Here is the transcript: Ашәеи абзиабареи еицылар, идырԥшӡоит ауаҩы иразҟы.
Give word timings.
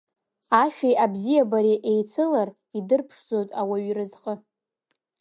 Ашәеи 0.61 0.95
абзиабареи 1.03 1.83
еицылар, 1.91 2.49
идырԥшӡоит 2.77 3.49
ауаҩы 3.59 3.87
иразҟы. 3.89 4.33